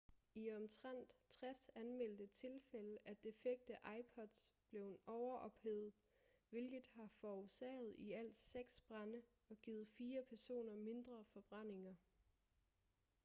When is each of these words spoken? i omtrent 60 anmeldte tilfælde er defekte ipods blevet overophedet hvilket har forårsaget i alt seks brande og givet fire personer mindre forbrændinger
i 0.35 0.49
omtrent 0.51 1.15
60 1.27 1.69
anmeldte 1.75 2.27
tilfælde 2.27 2.97
er 3.05 3.13
defekte 3.13 3.73
ipods 3.99 4.53
blevet 4.69 4.97
overophedet 5.07 5.93
hvilket 6.49 6.87
har 6.87 7.07
forårsaget 7.07 7.95
i 7.97 8.11
alt 8.11 8.35
seks 8.35 8.79
brande 8.79 9.21
og 9.49 9.57
givet 9.61 9.87
fire 9.87 10.23
personer 10.23 10.75
mindre 10.75 11.25
forbrændinger 11.33 11.95